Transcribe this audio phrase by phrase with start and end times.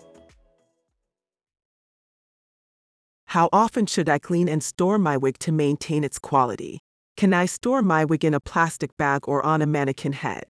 [3.25, 6.79] How often should I clean and store my wig to maintain its quality?
[7.15, 10.45] Can I store my wig in a plastic bag or on a mannequin head?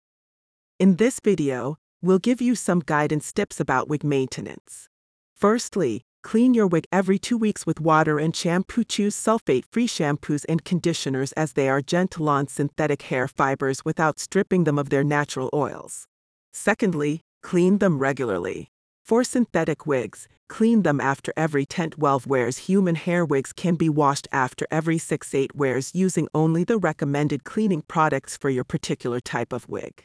[0.78, 4.90] In this video, we'll give you some guidance tips about wig maintenance.
[5.34, 8.84] Firstly, clean your wig every two weeks with water and shampoo.
[8.84, 14.66] Choose sulfate-free shampoos and conditioners as they are gentle on synthetic hair fibers without stripping
[14.66, 16.08] them of their natural oils.
[16.52, 18.72] Secondly, clean them regularly.
[19.04, 22.58] For synthetic wigs, clean them after every 10-12 wears.
[22.70, 27.84] Human hair wigs can be washed after every 6-8 wears using only the recommended cleaning
[27.84, 30.04] products for your particular type of wig.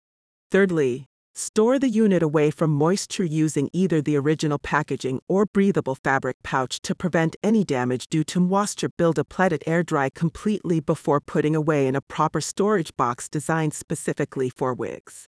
[0.50, 6.36] Thirdly, store the unit away from moisture using either the original packaging or breathable fabric
[6.42, 9.38] pouch to prevent any damage due to moisture buildup.
[9.38, 14.50] Let it air dry completely before putting away in a proper storage box designed specifically
[14.50, 15.26] for wigs.